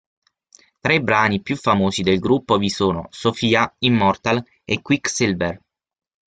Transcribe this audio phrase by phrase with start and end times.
[0.79, 5.61] Tra i brani più famosi del gruppo vi sono "Sophia", "Immortal" e "Quicksilver".